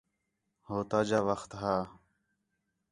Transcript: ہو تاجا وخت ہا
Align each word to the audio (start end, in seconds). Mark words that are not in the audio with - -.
ہو 0.67 0.77
تاجا 0.89 1.19
وخت 1.29 1.51
ہا 1.61 1.75